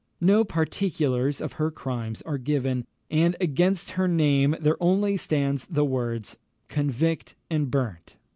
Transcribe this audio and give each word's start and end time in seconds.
No 0.19 0.43
particulars 0.43 1.39
of 1.39 1.53
her 1.61 1.69
crimes 1.69 2.23
are 2.23 2.39
given, 2.39 2.87
and 3.11 3.35
against 3.39 3.91
her 3.91 4.07
name 4.07 4.55
there 4.59 4.81
only 4.81 5.15
stands 5.15 5.67
the 5.67 5.85
words, 5.85 6.37
"convict 6.69 7.35
and 7.51 7.69
brynt." 7.69 8.15